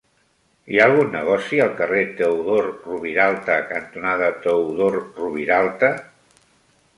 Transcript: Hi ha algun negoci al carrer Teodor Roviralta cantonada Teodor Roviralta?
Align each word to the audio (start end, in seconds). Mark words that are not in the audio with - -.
Hi 0.75 0.79
ha 0.79 0.85
algun 0.91 1.11
negoci 1.15 1.59
al 1.65 1.75
carrer 1.81 1.99
Teodor 2.21 2.69
Roviralta 2.87 3.59
cantonada 3.73 4.31
Teodor 4.47 4.99
Roviralta? 5.21 5.93